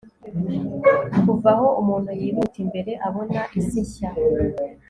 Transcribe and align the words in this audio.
kuva 1.23 1.49
aho 1.55 1.67
umuntu, 1.81 2.09
yihuta 2.19 2.57
imbere, 2.63 2.91
abona 3.07 3.41
isi 3.59 3.79
nshya 3.87 4.11